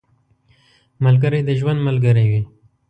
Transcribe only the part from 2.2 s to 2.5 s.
وي